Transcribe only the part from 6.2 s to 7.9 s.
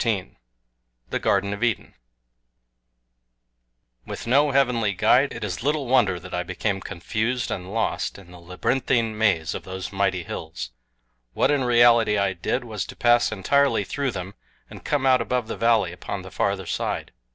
I became confused and